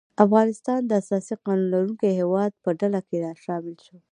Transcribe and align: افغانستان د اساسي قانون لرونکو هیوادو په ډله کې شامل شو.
افغانستان 0.25 0.79
د 0.85 0.91
اساسي 1.01 1.35
قانون 1.43 1.67
لرونکو 1.73 2.05
هیوادو 2.19 2.61
په 2.63 2.69
ډله 2.79 2.99
کې 3.07 3.17
شامل 3.43 3.75
شو. 3.85 3.95